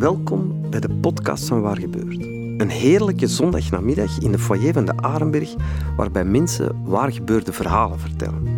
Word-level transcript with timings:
Welkom 0.00 0.70
bij 0.70 0.80
de 0.80 0.88
podcast 0.88 1.48
van 1.48 1.60
Waar 1.60 1.78
Gebeurt. 1.78 2.24
Een 2.60 2.68
heerlijke 2.68 3.26
zondagnamiddag 3.26 4.18
in 4.18 4.32
de 4.32 4.38
foyer 4.38 4.72
van 4.72 4.84
de 4.84 4.96
Arenberg, 4.96 5.54
waarbij 5.96 6.24
mensen 6.24 6.82
waar 6.84 7.12
gebeurde 7.12 7.52
verhalen 7.52 7.98
vertellen. 7.98 8.48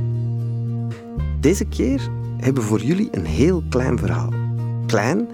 Deze 1.41 1.65
keer 1.65 2.09
hebben 2.37 2.63
we 2.63 2.69
voor 2.69 2.81
jullie 2.81 3.09
een 3.11 3.25
heel 3.25 3.63
klein 3.69 3.99
verhaal. 3.99 4.33
Klein 4.87 5.29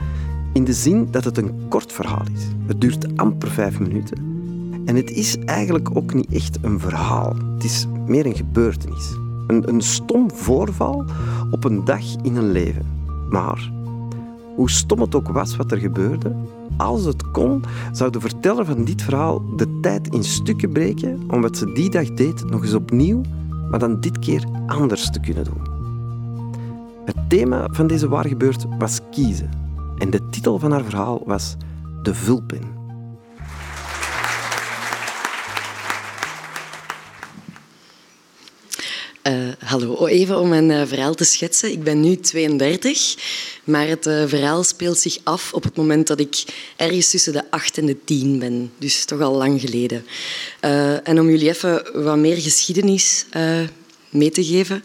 in 0.53 0.65
de 0.65 0.73
zin 0.73 1.11
dat 1.11 1.25
het 1.25 1.39
een 1.39 1.69
kort 1.69 1.93
verhaal 1.93 2.25
is. 2.35 2.47
Het 2.67 2.81
duurt 2.81 3.17
amper 3.17 3.51
vijf 3.51 3.81
minuten. 3.81 4.19
En 4.85 4.97
het 4.97 5.11
is 5.11 5.39
eigenlijk 5.39 5.97
ook 5.97 6.15
niet 6.15 6.33
echt 6.33 6.59
een 6.63 6.81
verhaal. 6.81 7.35
Het 7.55 7.65
is 7.65 7.87
meer 8.07 8.27
een 8.27 8.37
gebeurtenis. 8.37 9.17
Een, 9.47 9.69
een 9.69 9.81
stom 9.81 10.31
voorval 10.33 11.05
op 11.51 11.65
een 11.65 11.85
dag 11.85 12.17
in 12.23 12.37
een 12.37 12.51
leven. 12.53 12.87
Maar 13.31 13.77
hoe 14.59 14.71
stom 14.71 15.01
het 15.01 15.15
ook 15.15 15.29
was 15.29 15.57
wat 15.57 15.73
er 15.73 15.79
gebeurde, 15.79 16.37
als 16.77 17.05
het 17.05 17.31
kon, 17.31 17.65
zou 17.93 18.11
de 18.11 18.21
verteller 18.21 18.65
van 18.65 18.85
dit 18.85 19.03
verhaal 19.03 19.43
de 19.57 19.79
tijd 19.81 20.15
in 20.15 20.25
stukken 20.25 20.73
breken 20.73 21.21
om 21.31 21.41
wat 21.41 21.57
ze 21.57 21.73
die 21.73 21.91
dag 21.91 22.15
deed 22.15 22.51
nog 22.51 22.63
eens 22.63 22.75
opnieuw, 22.75 23.21
maar 23.71 23.79
dan 23.79 24.01
dit 24.01 24.19
keer 24.19 24.45
anders 24.67 25.11
te 25.11 25.21
kunnen 25.21 25.45
doen. 25.45 25.61
Het 27.05 27.17
thema 27.29 27.69
van 27.71 27.87
deze 27.87 28.09
waar 28.09 28.27
gebeurt 28.27 28.67
was 28.79 29.01
kiezen. 29.11 29.51
En 29.99 30.11
de 30.11 30.29
titel 30.29 30.59
van 30.59 30.73
haar 30.73 30.85
verhaal 30.85 31.23
was 31.27 31.57
De 32.03 32.15
Vulpen. 32.15 32.78
Uh, 39.29 39.49
hallo, 39.65 40.07
even 40.07 40.41
om 40.41 40.49
mijn 40.49 40.71
uh, 40.71 40.83
verhaal 40.87 41.15
te 41.15 41.25
schetsen. 41.25 41.71
Ik 41.71 41.83
ben 41.83 42.01
nu 42.01 42.17
32, 42.17 43.17
maar 43.65 43.87
het 43.87 44.07
uh, 44.07 44.23
verhaal 44.27 44.65
speelt 44.65 44.99
zich 44.99 45.19
af 45.23 45.53
op 45.53 45.63
het 45.63 45.77
moment 45.77 46.07
dat 46.07 46.21
ik 46.21 46.45
ergens 46.77 47.11
tussen 47.11 47.33
de 47.33 47.51
8 47.51 47.79
en 47.79 47.87
de 47.87 48.05
10 48.05 48.39
ben. 48.39 48.73
Dus 48.79 49.05
toch 49.05 49.21
al 49.21 49.35
lang 49.35 49.61
geleden. 49.61 50.05
en 51.05 51.21
om 51.21 51.31
jullie 51.31 51.49
even 51.49 52.05
wat 52.05 52.17
meer 52.17 52.37
geschiedenis 52.37 53.25
mee 54.11 54.31
te 54.31 54.45
geven. 54.45 54.85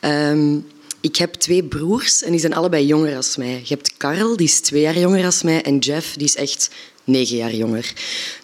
Ehm, 0.00 0.58
ik 1.00 1.16
heb 1.16 1.34
twee 1.34 1.64
broers 1.64 2.22
en 2.22 2.30
die 2.30 2.40
zijn 2.40 2.54
allebei 2.54 2.86
jonger 2.86 3.16
als 3.16 3.36
mij. 3.36 3.60
Je 3.64 3.74
hebt 3.74 3.96
Karel, 3.96 4.36
die 4.36 4.46
is 4.46 4.60
twee 4.60 4.82
jaar 4.82 4.98
jonger 4.98 5.24
als 5.24 5.42
mij, 5.42 5.62
en 5.62 5.78
Jeff, 5.78 6.14
die 6.14 6.26
is 6.26 6.36
echt 6.36 6.70
negen 7.04 7.36
jaar 7.36 7.54
jonger. 7.54 7.92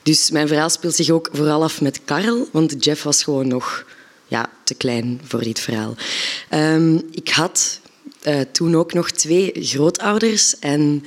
Dus 0.03 0.31
mijn 0.31 0.49
verhaal 0.49 0.71
speelt 0.71 0.95
zich 0.95 1.11
ook 1.11 1.29
vooral 1.33 1.63
af 1.63 1.81
met 1.81 2.01
Karel, 2.05 2.49
want 2.53 2.85
Jeff 2.85 3.03
was 3.03 3.23
gewoon 3.23 3.49
nog 3.49 3.85
ja, 4.31 4.51
te 4.65 4.75
klein 4.75 5.21
voor 5.25 5.43
dit 5.43 5.61
verhaal. 5.61 5.95
Ehm, 6.49 6.97
ik 7.11 7.29
had 7.29 7.81
uh, 8.23 8.41
toen 8.53 8.77
ook 8.77 8.93
nog 8.93 9.11
twee 9.11 9.53
grootouders 9.55 10.59
en 10.59 11.05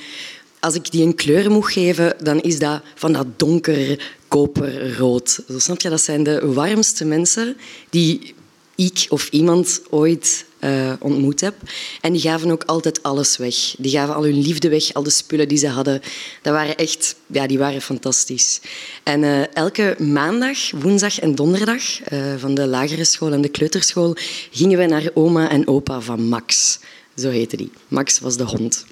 als 0.59 0.75
ik 0.75 0.91
die 0.91 1.05
een 1.05 1.15
kleur 1.15 1.51
moet 1.51 1.71
geven, 1.71 2.15
dan 2.23 2.41
is 2.41 2.59
dat 2.59 2.81
van 2.95 3.13
dat 3.13 3.39
donker 3.39 4.13
koperrood. 4.27 5.39
Snap 5.57 5.81
je? 5.81 5.89
Dat 5.89 6.01
zijn 6.01 6.23
de 6.23 6.53
warmste 6.53 7.05
mensen 7.05 7.57
die 7.89 8.33
ik 8.75 9.05
of 9.09 9.29
iemand 9.29 9.81
ooit 9.89 10.45
uh, 10.63 10.93
ontmoet 10.99 11.41
heb. 11.41 11.55
En 12.01 12.11
die 12.11 12.21
gaven 12.21 12.51
ook 12.51 12.63
altijd 12.63 13.03
alles 13.03 13.37
weg. 13.37 13.55
Die 13.77 13.91
gaven 13.91 14.15
al 14.15 14.23
hun 14.23 14.41
liefde 14.41 14.69
weg, 14.69 14.93
al 14.93 15.03
de 15.03 15.09
spullen 15.09 15.47
die 15.47 15.57
ze 15.57 15.67
hadden. 15.67 16.01
Dat 16.41 16.53
waren 16.53 16.75
echt, 16.75 17.15
ja, 17.27 17.47
die 17.47 17.57
waren 17.57 17.81
fantastisch. 17.81 18.61
En 19.03 19.23
uh, 19.23 19.55
elke 19.55 19.95
maandag, 19.99 20.71
woensdag 20.71 21.19
en 21.19 21.35
donderdag 21.35 22.11
uh, 22.11 22.33
van 22.37 22.53
de 22.53 22.67
lagere 22.67 23.03
school 23.03 23.31
en 23.31 23.41
de 23.41 23.49
kleuterschool 23.49 24.15
gingen 24.51 24.77
we 24.77 24.85
naar 24.85 25.09
oma 25.13 25.49
en 25.49 25.67
opa 25.67 26.01
van 26.01 26.27
Max. 26.27 26.79
Zo 27.15 27.29
heette 27.29 27.57
die. 27.57 27.71
Max 27.87 28.19
was 28.19 28.37
de 28.37 28.43
hond. 28.43 28.85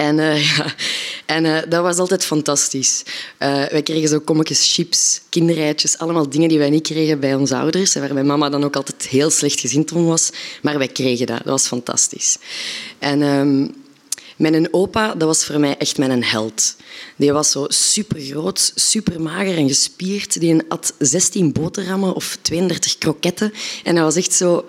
En, 0.00 0.18
uh, 0.18 0.46
ja, 0.56 0.74
en 1.26 1.44
uh, 1.44 1.58
dat 1.68 1.82
was 1.82 1.96
altijd 1.98 2.24
fantastisch. 2.24 3.02
Uh, 3.38 3.64
wij 3.64 3.82
kregen 3.82 4.08
zo 4.08 4.20
kommetjes, 4.20 4.74
chips, 4.74 5.20
kinderijtjes, 5.28 5.98
allemaal 5.98 6.28
dingen 6.28 6.48
die 6.48 6.58
wij 6.58 6.70
niet 6.70 6.86
kregen 6.86 7.20
bij 7.20 7.34
onze 7.34 7.56
ouders. 7.56 7.94
Waar 7.94 8.14
mijn 8.14 8.26
mama 8.26 8.48
dan 8.48 8.64
ook 8.64 8.76
altijd 8.76 9.06
heel 9.06 9.30
slecht 9.30 9.60
gezind 9.60 9.92
om 9.92 10.04
was. 10.04 10.30
Maar 10.62 10.78
wij 10.78 10.88
kregen 10.88 11.26
dat. 11.26 11.36
Dat 11.36 11.46
was 11.46 11.66
fantastisch. 11.66 12.38
En 12.98 13.22
um, 13.22 13.74
mijn 14.36 14.72
opa, 14.74 15.14
dat 15.14 15.28
was 15.28 15.44
voor 15.44 15.60
mij 15.60 15.76
echt 15.76 15.98
mijn 15.98 16.24
held. 16.24 16.76
Die 17.16 17.32
was 17.32 17.50
zo 17.50 17.64
super 17.68 18.20
groot, 18.20 18.72
super 18.74 19.20
mager 19.20 19.56
en 19.56 19.68
gespierd. 19.68 20.40
Die 20.40 20.62
had 20.68 20.94
16 20.98 21.52
boterhammen 21.52 22.14
of 22.14 22.38
32 22.42 22.98
kroketten. 22.98 23.52
En 23.84 23.94
dat 23.94 24.04
was 24.04 24.16
echt 24.16 24.32
zo... 24.32 24.66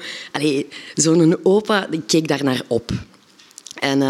Zo'n 0.95 1.39
opa, 1.43 1.87
ik 1.91 2.01
keek 2.07 2.27
daar 2.27 2.43
naar 2.43 2.61
op. 2.67 2.91
En 3.79 4.01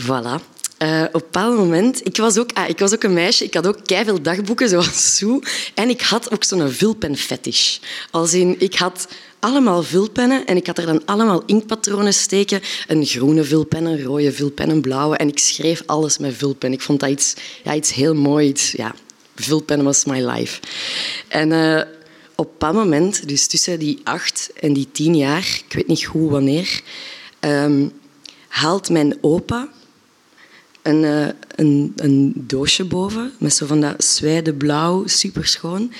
Voilà. 0.00 0.40
Uh, 0.82 1.02
op 1.02 1.14
een 1.14 1.20
bepaald 1.20 1.56
moment... 1.56 2.06
Ik 2.06 2.16
was, 2.16 2.38
ook, 2.38 2.50
ah, 2.52 2.68
ik 2.68 2.78
was 2.78 2.94
ook 2.94 3.02
een 3.02 3.12
meisje. 3.12 3.44
Ik 3.44 3.54
had 3.54 3.66
ook 3.66 3.78
veel 3.84 4.22
dagboeken, 4.22 4.68
zoals 4.74 5.16
Sue. 5.16 5.42
En 5.74 5.88
ik 5.88 6.00
had 6.00 6.32
ook 6.32 6.44
zo'n 6.44 6.70
vulpen-fetish. 6.70 7.78
Als 8.10 8.34
in, 8.34 8.56
ik 8.58 8.74
had 8.74 9.08
allemaal 9.38 9.82
vulpennen 9.82 10.46
en 10.46 10.56
ik 10.56 10.66
had 10.66 10.78
er 10.78 10.86
dan 10.86 11.02
allemaal 11.04 11.42
inkpatronen 11.46 12.14
steken. 12.14 12.60
Een 12.86 13.06
groene 13.06 13.44
vulpen, 13.44 13.84
een 13.84 14.02
rode 14.02 14.32
vulpen, 14.32 14.70
een 14.70 14.80
blauwe. 14.80 15.16
En 15.16 15.28
ik 15.28 15.38
schreef 15.38 15.82
alles 15.86 16.18
met 16.18 16.34
vulpen. 16.36 16.72
Ik 16.72 16.80
vond 16.80 17.00
dat 17.00 17.10
iets, 17.10 17.34
ja, 17.64 17.74
iets 17.74 17.92
heel 17.92 18.14
moois. 18.14 18.72
ja, 18.72 18.94
vulpen 19.34 19.82
was 19.82 20.04
my 20.04 20.26
life. 20.26 20.60
En 21.28 21.50
uh, 21.50 21.82
op 22.34 22.62
een 22.62 22.74
moment, 22.74 23.28
dus 23.28 23.46
tussen 23.46 23.78
die 23.78 24.00
acht 24.04 24.50
en 24.60 24.72
die 24.72 24.88
tien 24.92 25.16
jaar, 25.16 25.62
ik 25.66 25.74
weet 25.74 25.86
niet 25.86 26.04
hoe 26.04 26.30
wanneer, 26.30 26.80
um, 27.40 27.92
haalt 28.48 28.90
mijn 28.90 29.18
opa 29.20 29.68
een, 30.88 31.02
uh, 31.02 31.28
een, 31.56 31.92
een, 31.96 32.32
doosje 32.36 32.84
boven 32.84 33.32
met 33.38 33.54
zo 33.54 33.66
van 33.66 33.80
dat 33.80 34.04
zwijde 34.04 34.54
blauw, 34.54 35.06
superschoon. 35.06 35.92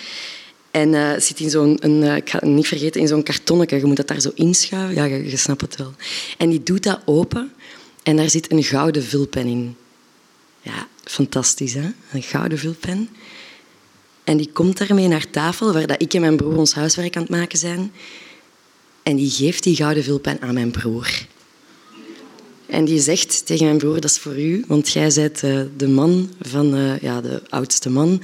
En 0.70 0.92
uh, 0.92 1.12
zit 1.18 1.40
in 1.40 1.50
zo'n, 1.50 1.76
een, 1.80 2.02
uh, 2.02 2.16
ik 2.16 2.30
ga 2.30 2.38
het 2.38 2.48
niet 2.48 2.66
vergeten, 2.66 3.00
in 3.00 3.08
zo'n 3.08 3.22
kartonnetje. 3.22 3.76
Je 3.76 3.84
moet 3.84 3.96
dat 3.96 4.08
daar 4.08 4.20
zo 4.20 4.30
inschuiven. 4.34 4.94
Ja, 4.94 5.04
je, 5.04 5.30
je, 5.30 5.36
snapt 5.36 5.60
het 5.60 5.76
wel. 5.76 5.94
En 6.38 6.50
die 6.50 6.62
doet 6.62 6.82
dat 6.82 7.00
open 7.04 7.52
en 8.02 8.16
daar 8.16 8.30
zit 8.30 8.52
een 8.52 8.64
gouden 8.64 9.02
vulpen 9.02 9.46
in. 9.46 9.76
Ja, 10.62 10.86
fantastisch, 11.04 11.74
hè? 11.74 11.90
Een 12.12 12.22
gouden 12.22 12.58
vulpen. 12.58 13.08
En 14.24 14.36
die 14.36 14.50
komt 14.52 14.78
daarmee 14.78 15.08
naar 15.08 15.30
tafel, 15.30 15.72
waar 15.72 15.86
dat 15.86 16.02
ik 16.02 16.14
en 16.14 16.20
mijn 16.20 16.36
broer 16.36 16.56
ons 16.56 16.74
huiswerk 16.74 17.16
aan 17.16 17.22
het 17.22 17.30
maken 17.30 17.58
zijn. 17.58 17.92
En 19.02 19.16
die 19.16 19.30
geeft 19.30 19.62
die 19.62 19.76
gouden 19.76 20.04
vulpen 20.04 20.40
aan 20.40 20.54
mijn 20.54 20.70
broer. 20.70 21.26
En 22.68 22.84
die 22.84 23.00
zegt 23.00 23.46
tegen 23.46 23.64
mijn 23.64 23.78
broer, 23.78 23.94
dat 23.94 24.10
is 24.10 24.18
voor 24.18 24.38
u, 24.38 24.64
want 24.66 24.88
jij 24.88 25.12
bent 25.14 25.42
uh, 25.42 25.60
de 25.76 25.88
man 25.88 26.30
van, 26.40 26.74
uh, 26.74 26.98
ja, 26.98 27.20
de 27.20 27.42
oudste 27.48 27.90
man. 27.90 28.22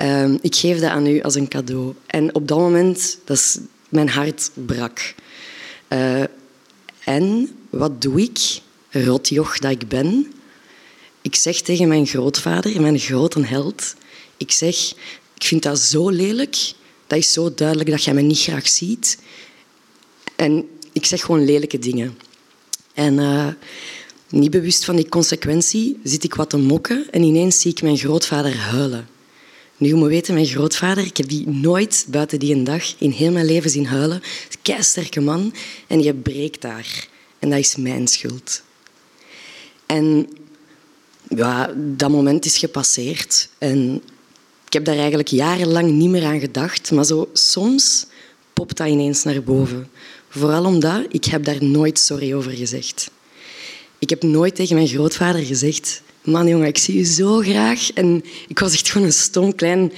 Uh, 0.00 0.34
ik 0.40 0.54
geef 0.54 0.78
dat 0.78 0.90
aan 0.90 1.06
u 1.06 1.20
als 1.20 1.34
een 1.34 1.48
cadeau. 1.48 1.94
En 2.06 2.34
op 2.34 2.48
dat 2.48 2.58
moment, 2.58 3.18
dat 3.24 3.36
is, 3.36 3.58
mijn 3.88 4.08
hart 4.08 4.50
brak. 4.54 5.14
Uh, 5.88 6.22
en 7.04 7.50
wat 7.70 8.02
doe 8.02 8.20
ik, 8.20 8.60
rotjoch 8.90 9.58
dat 9.58 9.70
ik 9.70 9.88
ben? 9.88 10.32
Ik 11.22 11.34
zeg 11.34 11.60
tegen 11.60 11.88
mijn 11.88 12.06
grootvader, 12.06 12.80
mijn 12.80 12.98
grote 12.98 13.40
held, 13.46 13.94
ik 14.36 14.52
zeg, 14.52 14.76
ik 15.34 15.44
vind 15.44 15.62
dat 15.62 15.78
zo 15.78 16.10
lelijk, 16.10 16.72
dat 17.06 17.18
is 17.18 17.32
zo 17.32 17.54
duidelijk 17.54 17.90
dat 17.90 18.04
jij 18.04 18.14
me 18.14 18.20
niet 18.20 18.40
graag 18.40 18.68
ziet. 18.68 19.18
En 20.36 20.68
ik 20.92 21.06
zeg 21.06 21.20
gewoon 21.20 21.44
lelijke 21.44 21.78
dingen. 21.78 22.16
En 23.00 23.18
uh, 23.18 23.46
niet 24.28 24.50
bewust 24.50 24.84
van 24.84 24.96
die 24.96 25.08
consequentie 25.08 26.00
zit 26.02 26.24
ik 26.24 26.34
wat 26.34 26.50
te 26.50 26.56
mokken 26.56 27.06
en 27.10 27.22
ineens 27.22 27.60
zie 27.60 27.70
ik 27.70 27.82
mijn 27.82 27.96
grootvader 27.96 28.56
huilen. 28.56 29.08
Nu, 29.76 29.94
moet 29.94 30.08
weten, 30.08 30.34
mijn 30.34 30.46
grootvader, 30.46 31.04
ik 31.04 31.16
heb 31.16 31.28
die 31.28 31.48
nooit 31.48 32.06
buiten 32.08 32.38
die 32.38 32.54
een 32.54 32.64
dag 32.64 32.94
in 32.98 33.10
heel 33.10 33.32
mijn 33.32 33.46
leven 33.46 33.70
zien 33.70 33.86
huilen. 33.86 34.22
Een 34.62 35.24
man 35.24 35.54
en 35.86 36.02
je 36.02 36.14
breekt 36.14 36.60
daar. 36.60 37.08
En 37.38 37.50
dat 37.50 37.58
is 37.58 37.76
mijn 37.76 38.08
schuld. 38.08 38.62
En 39.86 40.28
ja, 41.28 41.72
dat 41.76 42.10
moment 42.10 42.44
is 42.44 42.58
gepasseerd. 42.58 43.48
En 43.58 44.02
ik 44.66 44.72
heb 44.72 44.84
daar 44.84 44.96
eigenlijk 44.96 45.28
jarenlang 45.28 45.90
niet 45.90 46.10
meer 46.10 46.24
aan 46.24 46.40
gedacht. 46.40 46.90
Maar 46.90 47.04
zo, 47.04 47.28
soms 47.32 48.06
popt 48.52 48.76
dat 48.76 48.88
ineens 48.88 49.22
naar 49.22 49.42
boven. 49.42 49.88
Vooral 50.32 50.64
omdat 50.64 51.04
ik 51.08 51.24
heb 51.24 51.44
daar 51.44 51.64
nooit 51.64 51.98
sorry 51.98 52.34
over 52.34 52.52
gezegd. 52.52 53.10
Ik 53.98 54.10
heb 54.10 54.22
nooit 54.22 54.54
tegen 54.54 54.74
mijn 54.74 54.88
grootvader 54.88 55.44
gezegd... 55.44 56.02
Man, 56.24 56.48
jongen, 56.48 56.66
ik 56.66 56.78
zie 56.78 56.96
je 56.96 57.04
zo 57.04 57.38
graag. 57.38 57.92
En 57.92 58.24
ik 58.48 58.58
was 58.58 58.72
echt 58.72 58.90
gewoon 58.90 59.06
een 59.06 59.12
stom, 59.12 59.54
klein, 59.54 59.92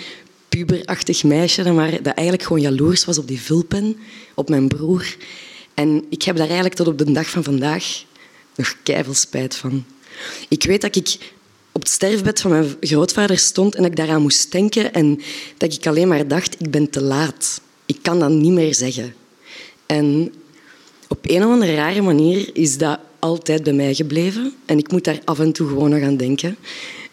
puberachtig 0.49 1.25
meisje, 1.25 1.73
maar 1.73 1.91
dat 2.03 2.15
eigenlijk 2.15 2.43
gewoon 2.43 2.63
jaloers 2.63 3.05
was 3.05 3.19
op 3.19 3.29
die 3.29 3.41
vulpen, 3.41 3.97
op 4.35 4.49
mijn 4.49 4.69
broer. 4.69 5.17
En 5.75 6.05
ik 6.11 6.23
heb 6.23 6.37
daar 6.37 6.47
eigenlijk 6.47 6.75
tot 6.75 6.87
op 6.87 6.99
de 6.99 7.13
dag 7.13 7.31
van 7.31 7.45
vandaag 7.45 8.05
nog 8.57 8.77
keiveel 8.83 9.15
spijt 9.15 9.57
van. 9.57 9.85
Ik 10.49 10.63
weet 10.63 10.81
dat 10.81 10.97
ik 10.97 11.17
op 11.73 11.81
het 11.81 11.91
sterfbed 11.91 12.41
van 12.41 12.51
mijn 12.51 12.77
grootvader 12.81 13.39
stond 13.39 13.75
en 13.75 13.85
ik 13.85 13.97
daaraan 13.97 14.23
moest 14.23 14.53
denken 14.53 14.93
en 14.93 15.21
dat 15.57 15.73
ik 15.73 15.87
alleen 15.87 16.09
maar 16.09 16.29
dacht, 16.29 16.61
ik 16.61 16.71
ben 16.71 16.91
te 16.91 17.03
laat. 17.03 17.61
Ik 17.87 17.99
kan 18.03 18.19
dat 18.19 18.31
niet 18.31 18.53
meer 18.53 18.75
zeggen. 18.75 19.15
En 19.87 20.33
op 21.09 21.19
een 21.23 21.45
of 21.45 21.51
andere 21.51 21.75
rare 21.75 22.03
manier 22.03 22.51
is 22.53 22.79
dat 22.79 22.99
altijd 23.19 23.63
bij 23.63 23.73
mij 23.73 23.95
gebleven. 23.95 24.53
En 24.67 24.79
ik 24.79 24.91
moet 24.91 25.05
daar 25.05 25.21
af 25.25 25.39
en 25.39 25.53
toe 25.53 25.69
gewoon 25.69 25.91
nog 25.91 26.03
aan 26.03 26.17
denken. 26.17 26.57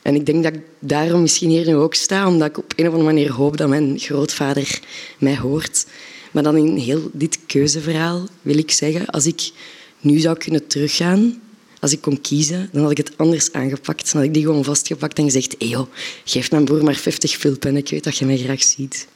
En 0.01 0.15
ik 0.15 0.25
denk 0.25 0.43
dat 0.43 0.53
ik 0.53 0.61
daarom 0.79 1.21
misschien 1.21 1.49
hier 1.49 1.65
nu 1.65 1.75
ook 1.75 1.93
sta, 1.93 2.27
omdat 2.27 2.47
ik 2.47 2.57
op 2.57 2.73
een 2.75 2.87
of 2.87 2.93
andere 2.93 3.13
manier 3.13 3.31
hoop 3.31 3.57
dat 3.57 3.69
mijn 3.69 3.99
grootvader 3.99 4.79
mij 5.17 5.37
hoort. 5.37 5.85
Maar 6.31 6.43
dan 6.43 6.57
in 6.57 6.75
heel 6.75 7.09
dit 7.13 7.39
keuzeverhaal 7.45 8.27
wil 8.41 8.57
ik 8.57 8.71
zeggen, 8.71 9.05
als 9.05 9.25
ik 9.25 9.51
nu 9.99 10.19
zou 10.19 10.37
kunnen 10.37 10.67
teruggaan, 10.67 11.41
als 11.79 11.91
ik 11.91 12.01
kon 12.01 12.21
kiezen, 12.21 12.69
dan 12.71 12.81
had 12.81 12.91
ik 12.91 12.97
het 12.97 13.17
anders 13.17 13.51
aangepakt. 13.51 14.11
Dan 14.11 14.21
had 14.21 14.29
ik 14.29 14.33
die 14.33 14.43
gewoon 14.43 14.63
vastgepakt 14.63 15.17
en 15.17 15.23
gezegd, 15.23 15.55
hey 15.57 15.85
geef 16.23 16.51
mijn 16.51 16.65
broer 16.65 16.83
maar 16.83 16.95
50 16.95 17.37
vulpen, 17.37 17.77
ik 17.77 17.89
weet 17.89 18.03
dat 18.03 18.17
je 18.17 18.25
mij 18.25 18.37
graag 18.37 18.63
ziet. 18.63 19.07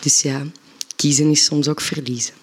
Dus 0.00 0.22
ja, 0.22 0.46
kiezen 0.96 1.30
is 1.30 1.44
soms 1.44 1.68
ook 1.68 1.80
verliezen. 1.80 2.34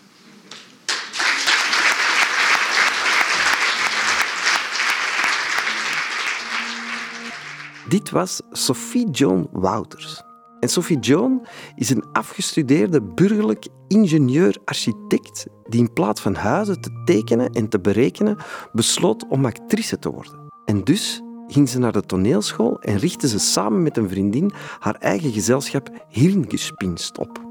Dit 7.90 8.10
was 8.10 8.42
Sophie 8.52 9.10
Joan 9.10 9.48
Wouters. 9.52 10.24
En 10.60 10.70
Sophie 10.70 11.00
Joan 11.00 11.46
is 11.76 11.90
een 11.90 12.04
afgestudeerde 12.12 13.02
burgerlijk 13.02 13.68
ingenieur-architect 13.88 15.48
die 15.68 15.80
in 15.80 15.94
plaats 15.94 16.22
van 16.22 16.36
huizen 16.36 16.82
te 16.82 17.02
tekenen 17.06 17.52
en 17.52 17.70
te 17.70 17.80
berekenen 17.80 18.38
besloot 18.72 19.28
om 19.28 19.46
actrice 19.46 20.00
te 20.00 20.12
worden. 20.12 20.48
En 20.66 20.84
dus 20.84 21.22
ging 21.48 21.70
ze 21.70 21.80
naar 21.80 21.92
de 21.92 22.02
toneelschool 22.02 22.80
en 22.80 22.98
richtte 22.98 23.28
ze 23.28 23.40
samen 23.40 23.84
met 23.84 23.98
een 23.98 24.10
vriendin 24.10 24.52
haar 24.80 24.96
eigen 24.96 25.32
gezelschap 25.32 26.06
Hirngespinst 26.10 27.18
op. 27.18 27.42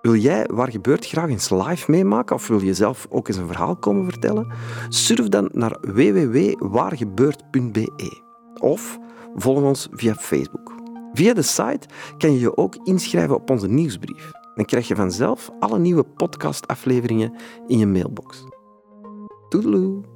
Wil 0.00 0.16
jij 0.16 0.48
Waar 0.52 0.70
Gebeurt 0.70 1.06
graag 1.06 1.28
eens 1.28 1.50
live 1.50 1.90
meemaken 1.90 2.36
of 2.36 2.46
wil 2.46 2.60
je 2.60 2.74
zelf 2.74 3.06
ook 3.08 3.28
eens 3.28 3.36
een 3.36 3.46
verhaal 3.46 3.76
komen 3.76 4.04
vertellen? 4.04 4.52
Surf 4.88 5.28
dan 5.28 5.48
naar 5.52 5.76
www.waargebeurt.be 5.80 8.24
of 8.66 8.98
volg 9.34 9.62
ons 9.62 9.88
via 9.90 10.14
Facebook. 10.14 10.74
Via 11.12 11.34
de 11.34 11.42
site 11.42 11.88
kan 12.18 12.32
je 12.32 12.40
je 12.40 12.56
ook 12.56 12.76
inschrijven 12.84 13.34
op 13.34 13.50
onze 13.50 13.68
nieuwsbrief. 13.68 14.30
Dan 14.54 14.64
krijg 14.64 14.88
je 14.88 14.96
vanzelf 14.96 15.50
alle 15.60 15.78
nieuwe 15.78 16.04
podcastafleveringen 16.04 17.34
in 17.66 17.78
je 17.78 17.86
mailbox. 17.86 18.44
Toedeloe! 19.48 20.15